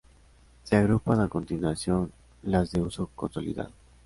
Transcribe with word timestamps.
Se 0.63 0.75
agrupan 0.75 1.19
a 1.19 1.27
continuación 1.29 2.11
las 2.41 2.71
de 2.71 2.81
uso 2.81 3.11
consolidado. 3.13 3.69